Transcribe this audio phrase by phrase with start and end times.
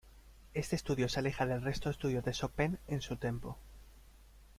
[0.55, 3.55] Este estudio se aleja del resto de Estudios de Chopin en su tempo.